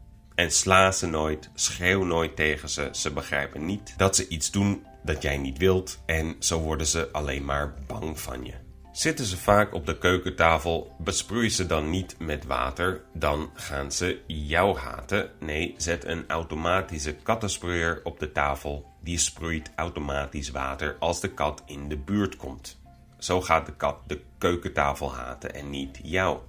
En 0.41 0.51
sla 0.51 0.91
ze 0.91 1.07
nooit, 1.07 1.50
schreeuw 1.53 2.03
nooit 2.03 2.36
tegen 2.36 2.69
ze. 2.69 2.89
Ze 2.91 3.12
begrijpen 3.12 3.65
niet 3.65 3.93
dat 3.98 4.15
ze 4.15 4.27
iets 4.27 4.51
doen 4.51 4.86
dat 5.03 5.21
jij 5.21 5.38
niet 5.38 5.57
wilt 5.57 6.00
en 6.05 6.36
zo 6.39 6.60
worden 6.60 6.88
ze 6.88 7.10
alleen 7.12 7.45
maar 7.45 7.74
bang 7.88 8.19
van 8.19 8.45
je. 8.45 8.53
Zitten 8.91 9.25
ze 9.25 9.38
vaak 9.38 9.74
op 9.74 9.86
de 9.86 9.98
keukentafel, 9.98 10.95
besproei 11.00 11.50
ze 11.50 11.65
dan 11.65 11.89
niet 11.89 12.15
met 12.19 12.45
water, 12.45 13.01
dan 13.13 13.50
gaan 13.53 13.91
ze 13.91 14.21
jou 14.27 14.77
haten. 14.77 15.31
Nee, 15.39 15.74
zet 15.77 16.05
een 16.05 16.24
automatische 16.27 17.13
kattensproeier 17.13 18.01
op 18.03 18.19
de 18.19 18.31
tafel. 18.31 18.86
Die 19.01 19.17
sproeit 19.17 19.71
automatisch 19.75 20.50
water 20.50 20.95
als 21.00 21.19
de 21.19 21.33
kat 21.33 21.63
in 21.65 21.89
de 21.89 21.98
buurt 21.98 22.36
komt. 22.36 22.79
Zo 23.17 23.41
gaat 23.41 23.65
de 23.65 23.75
kat 23.75 23.98
de 24.07 24.21
keukentafel 24.38 25.13
haten 25.13 25.53
en 25.53 25.69
niet 25.69 26.00
jou. 26.03 26.39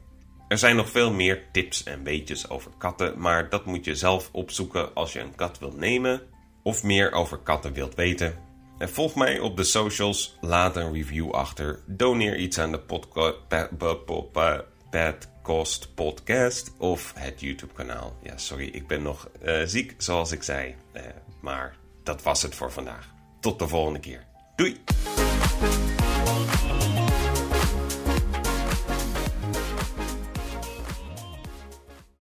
Er 0.52 0.59
zijn 0.59 0.76
nog 0.76 0.90
veel 0.90 1.12
meer 1.12 1.42
tips 1.52 1.82
en 1.82 2.02
weetjes 2.02 2.49
over 2.49 2.71
katten, 2.78 3.18
maar 3.18 3.49
dat 3.49 3.66
moet 3.66 3.85
je 3.85 3.94
zelf 3.94 4.28
opzoeken 4.32 4.94
als 4.94 5.12
je 5.12 5.21
een 5.21 5.35
kat 5.35 5.59
wilt 5.59 5.76
nemen 5.76 6.23
of 6.62 6.82
meer 6.82 7.12
over 7.12 7.38
katten 7.38 7.73
wilt 7.73 7.94
weten. 7.94 8.38
En 8.78 8.90
volg 8.90 9.14
mij 9.14 9.38
op 9.38 9.56
de 9.56 9.64
socials, 9.64 10.37
laat 10.40 10.77
een 10.77 10.92
review 10.92 11.31
achter, 11.31 11.81
doneer 11.87 12.37
iets 12.37 12.59
aan 12.59 12.72
de 12.72 12.79
podcast 12.79 13.38
podcast 15.94 16.72
of 16.79 17.12
het 17.16 17.40
YouTube 17.40 17.72
kanaal. 17.72 18.16
Ja, 18.22 18.37
sorry, 18.37 18.66
ik 18.66 18.87
ben 18.87 19.03
nog 19.03 19.29
uh, 19.44 19.62
ziek 19.64 19.94
zoals 19.98 20.33
ik 20.33 20.42
zei, 20.42 20.74
uh, 20.92 21.03
maar 21.40 21.77
dat 22.03 22.22
was 22.22 22.42
het 22.42 22.55
voor 22.55 22.72
vandaag. 22.72 23.09
Tot 23.40 23.59
de 23.59 23.68
volgende 23.68 24.00
keer. 24.00 24.27
Doei! 24.57 24.81